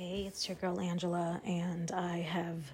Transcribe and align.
Hey, 0.00 0.24
it's 0.26 0.48
your 0.48 0.56
girl 0.56 0.80
Angela, 0.80 1.42
and 1.44 1.92
I 1.92 2.20
have 2.20 2.72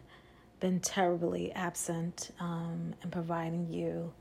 been 0.60 0.78
terribly 0.78 1.50
absent 1.50 2.30
um, 2.38 2.94
in 3.02 3.10
providing 3.10 3.66
you 3.68 4.12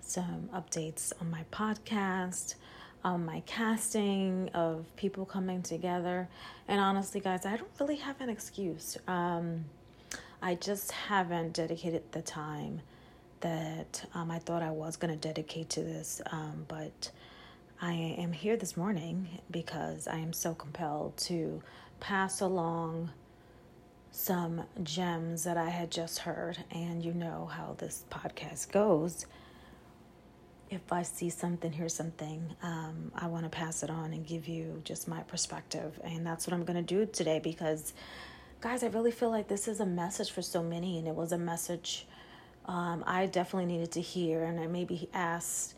some 0.00 0.50
updates 0.52 1.12
on 1.20 1.30
my 1.30 1.44
podcast, 1.52 2.56
on 3.04 3.24
my 3.24 3.38
casting 3.46 4.50
of 4.52 4.84
people 4.96 5.24
coming 5.24 5.62
together. 5.62 6.28
And 6.66 6.80
honestly, 6.80 7.20
guys, 7.20 7.46
I 7.46 7.56
don't 7.56 7.70
really 7.78 7.94
have 7.94 8.20
an 8.20 8.28
excuse. 8.28 8.98
Um, 9.06 9.66
I 10.42 10.56
just 10.56 10.90
haven't 10.90 11.52
dedicated 11.52 12.02
the 12.10 12.22
time 12.22 12.80
that 13.42 14.06
um, 14.12 14.32
I 14.32 14.40
thought 14.40 14.60
I 14.60 14.72
was 14.72 14.96
going 14.96 15.16
to 15.16 15.28
dedicate 15.28 15.68
to 15.68 15.84
this, 15.84 16.20
um, 16.32 16.64
but 16.66 17.12
I 17.80 17.92
am 17.92 18.32
here 18.32 18.56
this 18.56 18.76
morning 18.76 19.40
because 19.50 20.06
I 20.06 20.16
am 20.18 20.32
so 20.32 20.54
compelled 20.54 21.16
to 21.18 21.62
pass 22.00 22.40
along 22.40 23.10
some 24.10 24.62
gems 24.82 25.44
that 25.44 25.56
I 25.56 25.70
had 25.70 25.90
just 25.90 26.20
heard. 26.20 26.56
And 26.70 27.04
you 27.04 27.12
know 27.12 27.50
how 27.52 27.74
this 27.78 28.04
podcast 28.10 28.70
goes. 28.70 29.26
If 30.70 30.92
I 30.92 31.02
see 31.02 31.28
something, 31.30 31.72
hear 31.72 31.88
something, 31.88 32.54
um, 32.62 33.12
I 33.14 33.26
want 33.26 33.44
to 33.44 33.50
pass 33.50 33.82
it 33.82 33.90
on 33.90 34.12
and 34.12 34.24
give 34.26 34.48
you 34.48 34.80
just 34.84 35.08
my 35.08 35.22
perspective. 35.24 36.00
And 36.04 36.24
that's 36.24 36.46
what 36.46 36.54
I'm 36.54 36.64
going 36.64 36.76
to 36.76 36.82
do 36.82 37.06
today 37.06 37.40
because, 37.42 37.92
guys, 38.60 38.82
I 38.82 38.86
really 38.86 39.10
feel 39.10 39.30
like 39.30 39.48
this 39.48 39.68
is 39.68 39.80
a 39.80 39.86
message 39.86 40.30
for 40.30 40.42
so 40.42 40.62
many. 40.62 40.98
And 40.98 41.08
it 41.08 41.14
was 41.14 41.32
a 41.32 41.38
message 41.38 42.06
um, 42.66 43.04
I 43.06 43.26
definitely 43.26 43.66
needed 43.66 43.92
to 43.92 44.00
hear. 44.00 44.44
And 44.44 44.58
I 44.58 44.68
maybe 44.68 45.08
asked 45.12 45.74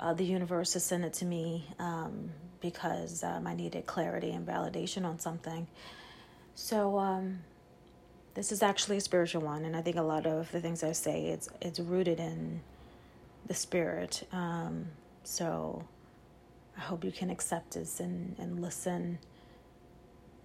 uh, 0.00 0.14
the 0.14 0.24
universe 0.24 0.72
to 0.72 0.80
send 0.80 1.04
it 1.04 1.12
to 1.12 1.24
me 1.24 1.66
um, 1.78 2.30
because 2.60 3.22
um, 3.22 3.46
I 3.46 3.54
needed 3.54 3.86
clarity 3.86 4.30
and 4.30 4.46
validation 4.46 5.04
on 5.04 5.18
something. 5.18 5.66
So 6.54 6.98
um, 6.98 7.40
this 8.34 8.50
is 8.50 8.62
actually 8.62 8.96
a 8.96 9.00
spiritual 9.00 9.42
one, 9.42 9.64
and 9.64 9.76
I 9.76 9.82
think 9.82 9.96
a 9.96 10.02
lot 10.02 10.26
of 10.26 10.50
the 10.50 10.60
things 10.60 10.82
I 10.82 10.92
say 10.92 11.26
it's 11.26 11.48
it's 11.60 11.78
rooted 11.78 12.18
in 12.18 12.60
the 13.46 13.54
spirit. 13.54 14.26
Um, 14.32 14.86
so 15.22 15.84
I 16.76 16.80
hope 16.80 17.04
you 17.04 17.12
can 17.12 17.30
accept 17.30 17.74
this 17.74 18.00
and 18.00 18.36
and 18.38 18.60
listen, 18.60 19.18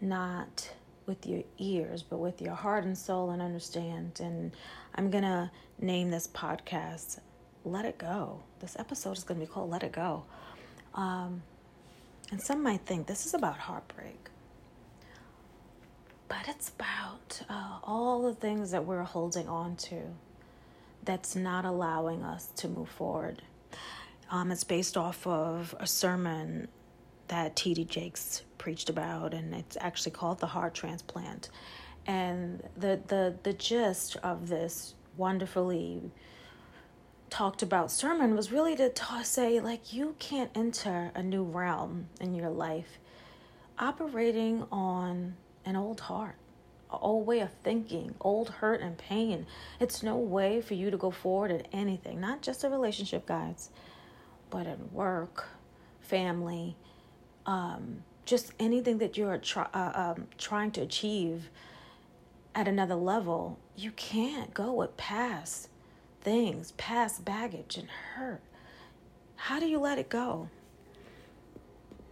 not 0.02 0.70
with 1.06 1.26
your 1.26 1.44
ears, 1.60 2.04
but 2.04 2.18
with 2.18 2.42
your 2.42 2.56
heart 2.56 2.84
and 2.84 2.98
soul, 2.98 3.30
and 3.30 3.42
understand. 3.42 4.20
And 4.22 4.52
I'm 4.96 5.10
gonna 5.10 5.52
name 5.80 6.12
this 6.12 6.28
podcast 6.28 7.20
let 7.66 7.86
it 7.86 7.98
go. 7.98 8.40
This 8.60 8.76
episode 8.78 9.18
is 9.18 9.24
going 9.24 9.40
to 9.40 9.46
be 9.46 9.52
called 9.52 9.70
Let 9.70 9.84
It 9.84 9.92
Go. 9.92 10.24
Um, 10.94 11.42
and 12.32 12.42
some 12.42 12.64
might 12.64 12.82
think 12.82 13.08
this 13.08 13.26
is 13.26 13.34
about 13.34 13.58
heartbreak, 13.58 14.30
but 16.28 16.48
it's 16.48 16.70
about 16.70 17.42
uh, 17.50 17.80
all 17.84 18.24
the 18.24 18.34
things 18.34 18.72
that 18.72 18.86
we're 18.86 19.04
holding 19.04 19.48
on 19.48 19.76
to 19.76 20.02
that's 21.04 21.36
not 21.36 21.66
allowing 21.66 22.24
us 22.24 22.48
to 22.58 22.68
move 22.68 22.90
forward. 22.90 23.42
Um, 24.32 24.52
it's 24.52 24.64
based 24.64 24.98
off 24.98 25.26
of 25.28 25.76
a 25.80 25.86
sermon 25.86 26.68
that 27.28 27.56
T.D. 27.56 27.86
Jakes 27.86 28.44
preached 28.58 28.90
about, 28.90 29.34
and 29.34 29.54
it's 29.54 29.78
actually 29.80 30.12
called 30.12 30.40
The 30.40 30.48
Heart 30.48 30.74
Transplant. 30.74 31.50
And 32.08 32.64
the, 32.78 33.00
the, 33.08 33.36
the 33.44 33.54
gist 33.54 34.18
of 34.18 34.48
this 34.48 34.96
wonderfully 35.18 36.12
talked 37.30 37.62
about 37.62 37.92
sermon 37.92 38.36
was 38.36 38.52
really 38.52 38.76
to 38.76 38.92
say 39.24 39.60
like 39.60 39.92
you 39.94 40.16
can't 40.20 40.52
enter 40.56 41.12
a 41.16 41.24
new 41.24 41.44
realm 41.44 42.08
in 42.22 42.34
your 42.34 42.50
life 42.50 43.00
operating 43.80 44.66
on 44.72 45.36
an 45.66 45.76
old 45.76 46.00
heart 46.02 46.36
an 46.92 47.00
old 47.02 47.26
way 47.26 47.40
of 47.40 47.50
thinking 47.64 48.14
old 48.22 48.50
hurt 48.50 48.80
and 48.80 48.98
pain. 48.98 49.46
It's 49.80 50.04
no 50.04 50.18
way 50.18 50.62
for 50.62 50.76
you 50.76 50.92
to 50.92 50.98
go 50.98 51.12
forward 51.12 51.52
in 51.52 51.62
anything 51.74 52.22
not 52.22 52.42
just 52.42 52.64
a 52.64 52.70
relationship 52.70 53.26
guys 53.26 53.70
but 54.50 54.68
in 54.68 54.92
work 54.94 55.48
family 56.02 56.78
um, 57.46 58.04
just 58.26 58.54
anything 58.60 58.98
that 59.00 59.18
you're 59.18 59.38
try, 59.38 59.68
uh, 59.74 60.14
um, 60.18 60.28
trying 60.38 60.72
to 60.72 60.82
achieve 60.82 61.50
at 62.54 62.68
another 62.68 62.96
level. 62.96 63.60
You 63.76 63.92
can't 63.92 64.54
go 64.54 64.74
with 64.74 64.98
past 64.98 65.70
things, 66.26 66.72
past 66.72 67.24
baggage 67.24 67.78
and 67.78 67.88
hurt. 67.88 68.42
How 69.36 69.60
do 69.60 69.68
you 69.68 69.80
let 69.80 70.00
it 70.00 70.10
go? 70.10 70.50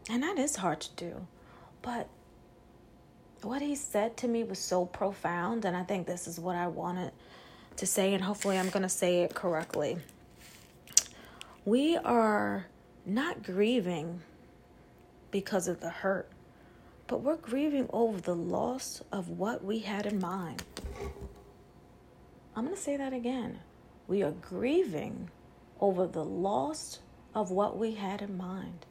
And 0.08 0.22
that 0.22 0.38
is 0.38 0.56
hard 0.58 0.82
to 0.82 0.90
do. 0.96 1.28
But 1.82 2.08
what 3.42 3.62
he 3.62 3.76
said 3.76 4.16
to 4.18 4.28
me 4.28 4.44
was 4.44 4.60
so 4.60 4.86
profound, 4.86 5.66
and 5.66 5.76
I 5.76 5.84
think 5.84 6.06
this 6.06 6.28
is 6.28 6.40
what 6.40 6.56
I 6.56 6.68
wanted 6.68 7.12
to 7.78 7.88
say, 7.88 8.14
and 8.14 8.24
hopefully 8.24 8.60
I'm 8.60 8.70
going 8.70 8.84
to 8.84 8.90
say 8.90 9.24
it 9.24 9.34
correctly. 9.34 9.98
We 11.66 11.98
are 11.98 12.68
not 13.08 13.42
grieving 13.42 14.22
because 15.32 15.68
of 15.68 15.80
the 15.80 15.90
hurt, 15.90 16.30
but 17.08 17.22
we're 17.22 17.38
grieving 17.38 17.90
over 17.92 18.22
the 18.22 18.36
loss 18.36 19.02
of 19.12 19.30
what 19.30 19.66
we 19.66 19.80
had 19.80 20.06
in 20.06 20.20
mind. 20.20 20.62
I'm 22.56 22.66
going 22.66 22.76
to 22.76 22.82
say 22.82 22.96
that 22.96 23.12
again. 23.12 23.60
We 24.08 24.24
are 24.24 24.32
grieving 24.32 25.30
over 25.80 26.08
the 26.08 26.24
loss 26.24 27.00
of 27.34 27.52
what 27.52 27.78
we 27.78 27.96
had 27.96 28.22
in 28.22 28.38
mind. 28.38 28.86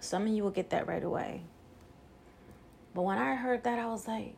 Some 0.00 0.22
of 0.22 0.28
you 0.28 0.42
will 0.42 0.50
get 0.50 0.70
that 0.70 0.86
right 0.86 1.02
away. 1.02 1.42
But 2.94 3.02
when 3.02 3.18
I 3.18 3.34
heard 3.34 3.64
that, 3.64 3.78
I 3.78 3.86
was 3.86 4.08
like, 4.08 4.34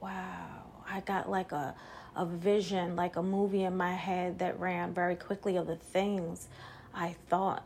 wow. 0.00 0.62
I 0.88 1.00
got 1.00 1.30
like 1.30 1.52
a, 1.52 1.74
a 2.14 2.26
vision, 2.26 2.96
like 2.96 3.16
a 3.16 3.22
movie 3.22 3.64
in 3.64 3.76
my 3.76 3.94
head 3.94 4.38
that 4.40 4.58
ran 4.60 4.92
very 4.92 5.16
quickly 5.16 5.56
of 5.56 5.66
the 5.66 5.76
things 5.76 6.48
I 6.94 7.16
thought 7.28 7.64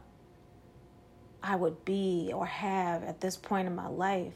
I 1.43 1.57
would 1.57 1.85
be 1.85 2.31
or 2.35 2.47
have 2.47 3.03
at 3.05 3.21
this 3.21 3.37
point 3.37 3.67
in 3.67 3.75
my 3.75 3.89
life. 3.89 4.35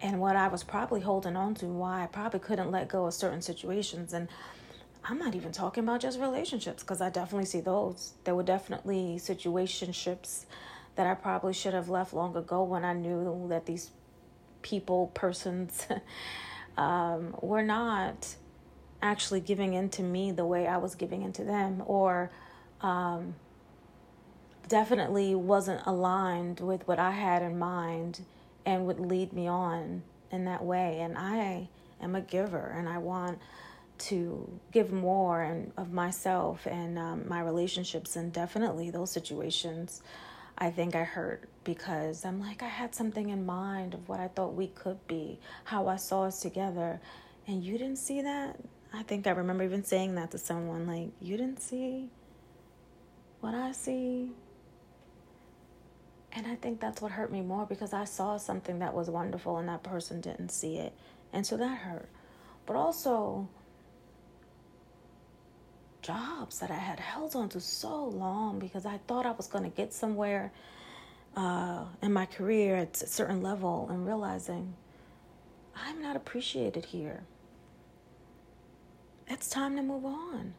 And 0.00 0.20
what 0.20 0.36
I 0.36 0.48
was 0.48 0.62
probably 0.62 1.00
holding 1.00 1.36
on 1.36 1.54
to, 1.56 1.66
why 1.66 2.02
I 2.02 2.06
probably 2.06 2.40
couldn't 2.40 2.70
let 2.70 2.88
go 2.88 3.06
of 3.06 3.14
certain 3.14 3.42
situations. 3.42 4.12
And 4.12 4.28
I'm 5.08 5.18
not 5.18 5.36
even 5.36 5.52
talking 5.52 5.84
about 5.84 6.00
just 6.00 6.18
relationships 6.18 6.82
because 6.82 7.00
I 7.00 7.10
definitely 7.10 7.46
see 7.46 7.60
those. 7.60 8.14
There 8.24 8.34
were 8.34 8.42
definitely 8.42 9.18
situationships 9.18 10.46
that 10.96 11.06
I 11.06 11.14
probably 11.14 11.52
should 11.52 11.74
have 11.74 11.88
left 11.88 12.12
long 12.12 12.36
ago 12.36 12.64
when 12.64 12.84
I 12.84 12.92
knew 12.92 13.46
that 13.48 13.66
these 13.66 13.90
people, 14.62 15.08
persons, 15.14 15.86
um, 16.76 17.36
were 17.40 17.62
not 17.62 18.34
actually 19.00 19.40
giving 19.40 19.74
into 19.74 20.02
me 20.02 20.32
the 20.32 20.44
way 20.44 20.66
I 20.66 20.78
was 20.78 20.96
giving 20.96 21.22
into 21.22 21.44
them, 21.44 21.82
or 21.86 22.32
um, 22.80 23.36
definitely 24.68 25.36
wasn't 25.36 25.82
aligned 25.86 26.58
with 26.58 26.88
what 26.88 26.98
I 26.98 27.12
had 27.12 27.42
in 27.42 27.58
mind 27.58 28.22
and 28.64 28.86
would 28.86 28.98
lead 28.98 29.32
me 29.32 29.46
on 29.46 30.02
in 30.32 30.46
that 30.46 30.64
way. 30.64 30.98
And 31.00 31.16
I 31.16 31.68
am 32.00 32.16
a 32.16 32.20
giver 32.20 32.74
and 32.76 32.88
I 32.88 32.98
want 32.98 33.38
to 33.98 34.60
give 34.72 34.92
more 34.92 35.42
and 35.42 35.72
of 35.76 35.92
myself 35.92 36.66
and 36.66 36.98
um, 36.98 37.28
my 37.28 37.40
relationships. 37.40 38.16
And 38.16 38.32
definitely 38.32 38.90
those 38.90 39.10
situations 39.10 40.02
i 40.58 40.70
think 40.70 40.94
i 40.94 41.04
hurt 41.04 41.48
because 41.64 42.24
i'm 42.24 42.40
like 42.40 42.62
i 42.62 42.68
had 42.68 42.94
something 42.94 43.28
in 43.28 43.44
mind 43.44 43.94
of 43.94 44.08
what 44.08 44.20
i 44.20 44.28
thought 44.28 44.54
we 44.54 44.68
could 44.68 45.06
be 45.06 45.38
how 45.64 45.86
i 45.88 45.96
saw 45.96 46.24
us 46.24 46.40
together. 46.40 47.00
And 47.48 47.62
you 47.62 47.78
didn't 47.78 47.98
see 47.98 48.22
that? 48.22 48.56
I 48.92 49.02
think 49.02 49.26
i 49.26 49.30
remember 49.30 49.64
even 49.64 49.84
saying 49.84 50.14
that 50.16 50.30
to 50.32 50.38
someone 50.38 50.86
like 50.86 51.10
you 51.20 51.36
didn't 51.36 51.60
see 51.60 52.08
what 53.40 53.54
i 53.54 53.72
see? 53.72 54.30
And 56.32 56.46
i 56.46 56.54
think 56.54 56.80
that's 56.80 57.00
what 57.02 57.12
hurt 57.12 57.30
me 57.30 57.42
more 57.42 57.66
because 57.66 57.92
i 57.92 58.04
saw 58.04 58.36
something 58.36 58.78
that 58.80 58.94
was 58.94 59.10
wonderful 59.10 59.58
and 59.58 59.68
that 59.68 59.82
person 59.82 60.20
didn't 60.20 60.50
see 60.50 60.78
it. 60.78 60.92
And 61.32 61.46
so 61.46 61.56
that 61.56 61.78
hurt. 61.78 62.08
But 62.66 62.76
also 62.76 63.48
jobs 66.06 66.60
that 66.60 66.70
I 66.70 66.76
had 66.78 67.00
held 67.00 67.34
on 67.34 67.48
to 67.50 67.60
so 67.60 68.04
long 68.06 68.58
because 68.60 68.86
I 68.86 68.98
thought 69.08 69.26
I 69.26 69.32
was 69.32 69.48
going 69.48 69.64
to 69.64 69.76
get 69.76 69.92
somewhere 69.92 70.52
uh, 71.36 71.84
in 72.00 72.12
my 72.12 72.26
career 72.26 72.76
at 72.76 73.02
a 73.02 73.06
certain 73.06 73.42
level 73.42 73.88
and 73.90 74.06
realizing 74.06 74.74
I'm 75.74 76.00
not 76.00 76.14
appreciated 76.14 76.86
here. 76.86 77.24
It's 79.26 79.48
time 79.48 79.74
to 79.76 79.82
move 79.82 80.04
on. 80.04 80.54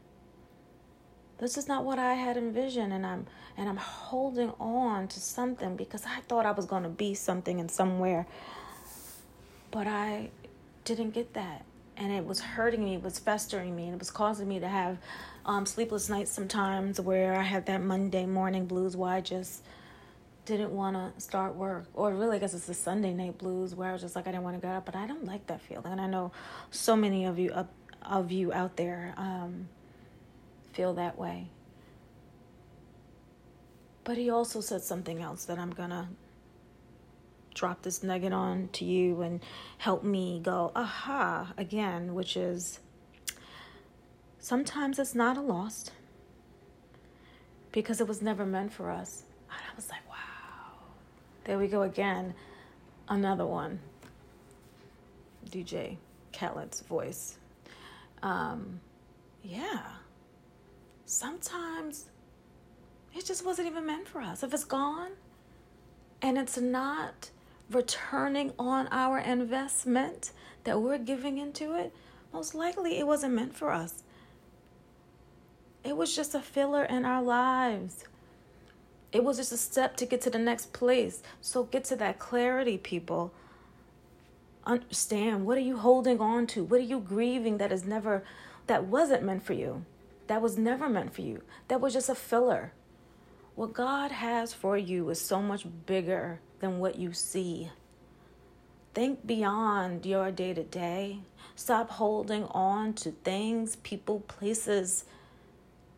This 1.37 1.57
is 1.57 1.67
not 1.67 1.85
what 1.85 1.97
I 1.97 2.15
had 2.15 2.35
envisioned 2.35 2.91
and 2.91 3.05
I'm 3.05 3.27
and 3.55 3.69
I'm 3.69 3.77
holding 3.77 4.51
on 4.59 5.07
to 5.07 5.19
something 5.19 5.75
because 5.75 6.05
I 6.05 6.19
thought 6.27 6.45
I 6.45 6.51
was 6.51 6.65
going 6.65 6.83
to 6.83 6.89
be 6.89 7.13
something 7.13 7.59
in 7.59 7.69
somewhere. 7.69 8.27
But 9.71 9.87
I 9.87 10.29
didn't 10.83 11.11
get 11.11 11.33
that 11.33 11.63
and 11.97 12.11
it 12.11 12.25
was 12.25 12.39
hurting 12.39 12.83
me, 12.83 12.95
it 12.95 13.03
was 13.03 13.19
festering 13.19 13.75
me, 13.75 13.85
and 13.85 13.93
it 13.93 13.99
was 13.99 14.11
causing 14.11 14.47
me 14.47 14.59
to 14.59 14.67
have 14.67 14.97
um, 15.45 15.65
sleepless 15.65 16.09
nights 16.09 16.31
sometimes 16.31 17.01
where 17.01 17.35
I 17.35 17.41
had 17.41 17.65
that 17.67 17.81
Monday 17.81 18.25
morning 18.25 18.65
blues 18.65 18.95
where 18.95 19.11
I 19.11 19.21
just 19.21 19.63
didn't 20.45 20.71
want 20.71 20.95
to 20.95 21.21
start 21.21 21.55
work. 21.55 21.85
Or 21.93 22.13
really, 22.13 22.37
I 22.37 22.39
guess 22.39 22.53
it's 22.53 22.67
the 22.67 22.73
Sunday 22.73 23.13
night 23.13 23.37
blues 23.37 23.75
where 23.75 23.89
I 23.89 23.93
was 23.93 24.01
just 24.01 24.15
like, 24.15 24.27
I 24.27 24.31
didn't 24.31 24.43
want 24.43 24.55
to 24.55 24.65
get 24.65 24.75
up. 24.75 24.85
But 24.85 24.95
I 24.95 25.05
don't 25.05 25.25
like 25.25 25.45
that 25.47 25.61
feeling. 25.61 25.91
And 25.91 25.99
I 25.99 26.07
know 26.07 26.31
so 26.71 26.95
many 26.95 27.25
of 27.25 27.37
you, 27.37 27.51
of, 27.51 27.67
of 28.01 28.31
you 28.31 28.53
out 28.53 28.77
there 28.77 29.13
um, 29.17 29.67
feel 30.73 30.93
that 30.93 31.17
way. 31.17 31.49
But 34.03 34.17
he 34.17 34.29
also 34.29 34.61
said 34.61 34.83
something 34.83 35.21
else 35.21 35.45
that 35.45 35.59
I'm 35.59 35.71
going 35.71 35.89
to 35.89 36.07
drop 37.57 37.81
this 37.81 38.03
nugget 38.03 38.31
on 38.31 38.69
to 38.71 38.85
you 38.85 39.21
and 39.21 39.41
help 39.79 40.03
me 40.03 40.39
go, 40.43 40.71
aha, 40.75 41.53
again, 41.57 42.13
which 42.13 42.37
is 42.37 42.79
sometimes 44.39 44.99
it's 44.99 45.15
not 45.15 45.37
a 45.37 45.41
loss 45.41 45.89
because 47.71 47.99
it 47.99 48.07
was 48.07 48.21
never 48.21 48.45
meant 48.45 48.71
for 48.71 48.91
us. 48.91 49.23
And 49.49 49.59
I 49.59 49.75
was 49.75 49.89
like, 49.89 50.07
wow. 50.07 50.15
There 51.45 51.57
we 51.57 51.67
go 51.67 51.81
again. 51.81 52.33
Another 53.09 53.45
one. 53.45 53.79
DJ 55.49 55.97
Khaled's 56.31 56.81
voice. 56.81 57.37
Um, 58.21 58.79
yeah. 59.43 59.81
Sometimes 61.05 62.05
it 63.15 63.25
just 63.25 63.43
wasn't 63.45 63.67
even 63.67 63.85
meant 63.85 64.07
for 64.07 64.21
us. 64.21 64.43
If 64.43 64.53
it's 64.53 64.65
gone 64.65 65.11
and 66.21 66.37
it's 66.37 66.57
not 66.57 67.31
returning 67.69 68.53
on 68.57 68.87
our 68.91 69.19
investment 69.19 70.31
that 70.63 70.81
we're 70.81 70.97
giving 70.97 71.37
into 71.37 71.75
it, 71.75 71.93
most 72.33 72.55
likely 72.55 72.97
it 72.97 73.07
wasn't 73.07 73.33
meant 73.33 73.55
for 73.55 73.71
us. 73.71 74.03
It 75.83 75.95
was 75.95 76.15
just 76.15 76.35
a 76.35 76.41
filler 76.41 76.83
in 76.83 77.05
our 77.05 77.23
lives. 77.23 78.03
It 79.11 79.23
was 79.23 79.37
just 79.37 79.51
a 79.51 79.57
step 79.57 79.95
to 79.97 80.05
get 80.05 80.21
to 80.21 80.29
the 80.29 80.39
next 80.39 80.73
place. 80.73 81.23
So 81.39 81.63
get 81.63 81.85
to 81.85 81.95
that 81.95 82.19
clarity, 82.19 82.77
people. 82.77 83.33
Understand 84.65 85.45
what 85.45 85.57
are 85.57 85.61
you 85.61 85.77
holding 85.77 86.19
on 86.19 86.45
to? 86.47 86.63
What 86.63 86.81
are 86.81 86.83
you 86.83 86.99
grieving 86.99 87.57
that 87.57 87.71
is 87.71 87.85
never 87.85 88.23
that 88.67 88.83
wasn't 88.83 89.23
meant 89.23 89.43
for 89.43 89.53
you? 89.53 89.85
That 90.27 90.41
was 90.41 90.57
never 90.57 90.89
meant 90.89 91.13
for 91.13 91.21
you. 91.21 91.41
That 91.69 91.79
was 91.79 91.93
just 91.93 92.09
a 92.09 92.15
filler. 92.15 92.73
What 93.57 93.73
God 93.73 94.11
has 94.11 94.53
for 94.53 94.77
you 94.77 95.09
is 95.09 95.19
so 95.19 95.41
much 95.41 95.65
bigger 95.87 96.41
than 96.59 96.77
what 96.77 96.99
you 96.99 97.11
see. 97.11 97.71
Think 98.93 99.25
beyond 99.25 100.05
your 100.05 100.29
day 100.29 100.53
to 100.53 100.61
day. 100.61 101.21
Stop 101.55 101.89
holding 101.89 102.43
on 102.51 102.93
to 102.93 103.09
things, 103.09 103.77
people, 103.77 104.19
places, 104.19 105.05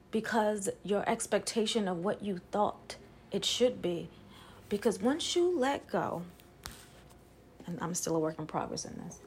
because 0.10 0.70
your 0.86 1.04
expectation 1.10 1.90
of 1.90 1.98
what 1.98 2.24
you 2.24 2.40
thought 2.50 2.96
it 3.30 3.44
should 3.44 3.82
be. 3.82 4.08
Because 4.70 5.02
once 5.02 5.36
you 5.36 5.60
let 5.60 5.86
go, 5.90 6.22
and 7.68 7.78
I'm 7.82 7.94
still 7.94 8.16
a 8.16 8.20
work 8.20 8.40
in 8.40 8.48
progress 8.48 8.86
in 8.86 8.96
this, 9.04 9.20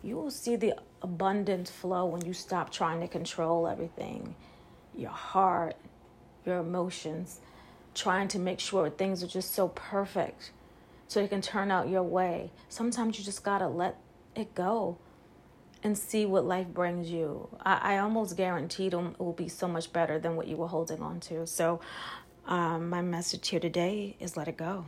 you 0.00 0.14
will 0.14 0.30
see 0.30 0.54
the 0.54 0.74
abundant 1.02 1.70
flow 1.70 2.06
when 2.06 2.24
you 2.24 2.34
stop 2.34 2.70
trying 2.70 3.00
to 3.00 3.08
control 3.08 3.66
everything 3.66 4.36
your 4.96 5.10
heart, 5.10 5.74
your 6.46 6.58
emotions, 6.58 7.40
trying 7.94 8.28
to 8.28 8.38
make 8.38 8.60
sure 8.60 8.90
things 8.90 9.22
are 9.22 9.28
just 9.28 9.54
so 9.54 9.68
perfect 9.68 10.50
so 11.06 11.20
it 11.20 11.30
can 11.30 11.40
turn 11.40 11.70
out 11.70 11.88
your 11.88 12.02
way. 12.02 12.50
Sometimes 12.68 13.18
you 13.18 13.24
just 13.24 13.44
gotta 13.44 13.68
let 13.68 13.96
it 14.34 14.54
go 14.54 14.98
and 15.82 15.96
see 15.96 16.24
what 16.24 16.44
life 16.44 16.66
brings 16.68 17.10
you. 17.10 17.48
I, 17.64 17.94
I 17.94 17.98
almost 17.98 18.36
guaranteed 18.36 18.94
it 18.94 19.20
will 19.20 19.34
be 19.34 19.48
so 19.48 19.68
much 19.68 19.92
better 19.92 20.18
than 20.18 20.34
what 20.34 20.48
you 20.48 20.56
were 20.56 20.66
holding 20.66 21.02
on 21.02 21.20
to. 21.20 21.46
So, 21.46 21.80
um, 22.46 22.90
my 22.90 23.00
message 23.00 23.48
here 23.48 23.60
today 23.60 24.16
is 24.20 24.36
let 24.36 24.48
it 24.48 24.56
go. 24.56 24.86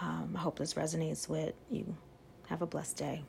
Um, 0.00 0.34
I 0.36 0.40
hope 0.40 0.58
this 0.58 0.74
resonates 0.74 1.28
with 1.28 1.54
you. 1.70 1.96
Have 2.48 2.62
a 2.62 2.66
blessed 2.66 2.96
day. 2.96 3.24